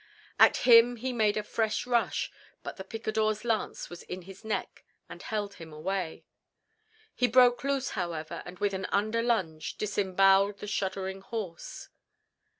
[0.39, 2.31] At him he made a fresh rush,
[2.63, 6.25] but the picador's lance was in his neck and held him away.
[7.13, 11.89] He broke loose, however, and with an under lunge disemboweled the shuddering horse.